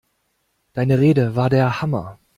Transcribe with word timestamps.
Deine 0.73 0.97
Rede 0.97 1.35
war 1.35 1.51
der 1.51 1.79
Hammer! 1.83 2.17